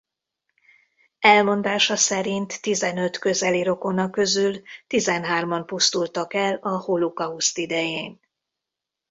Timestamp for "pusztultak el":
5.65-6.55